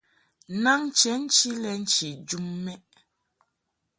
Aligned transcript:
Naŋ 0.63 0.81
chenchi 0.97 1.49
lɛ 1.63 1.71
nchi 1.81 2.09
jum 2.27 2.45
mɛʼ. 2.65 2.83